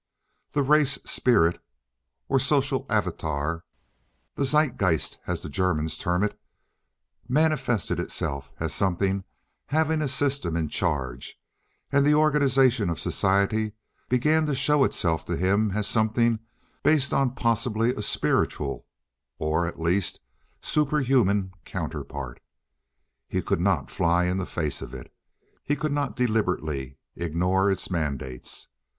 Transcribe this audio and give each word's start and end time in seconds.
The 0.53 0.63
race 0.63 0.93
spirit, 1.05 1.61
or 2.27 2.39
social 2.39 2.87
avatar, 2.89 3.63
the 4.33 4.45
"Zeitgeist" 4.45 5.19
as 5.27 5.41
the 5.43 5.47
Germans 5.49 5.95
term 5.95 6.23
it, 6.23 6.39
manifested 7.29 7.99
itself 7.99 8.51
as 8.59 8.73
something 8.73 9.23
having 9.67 10.01
a 10.01 10.07
system 10.07 10.57
in 10.57 10.69
charge, 10.69 11.39
and 11.91 12.03
the 12.03 12.15
organization 12.15 12.89
of 12.89 12.99
society 12.99 13.73
began 14.09 14.47
to 14.47 14.55
show 14.55 14.83
itself 14.85 15.23
to 15.25 15.37
him 15.37 15.69
as 15.69 15.85
something 15.85 16.39
based 16.81 17.13
on 17.13 17.35
possibly 17.35 17.93
a 17.93 18.01
spiritual, 18.01 18.87
or, 19.37 19.67
at 19.67 19.79
least, 19.79 20.19
superhuman 20.61 21.51
counterpart. 21.63 22.39
He 23.27 23.43
could 23.43 23.61
not 23.61 23.91
fly 23.91 24.25
in 24.25 24.37
the 24.37 24.47
face 24.47 24.81
of 24.81 24.95
it. 24.95 25.13
He 25.63 25.75
could 25.75 25.91
not 25.93 26.15
deliberately 26.15 26.97
ignore 27.15 27.69
its 27.69 27.91
mandates. 27.91 28.67